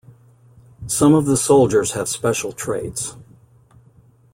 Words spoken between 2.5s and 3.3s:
traits.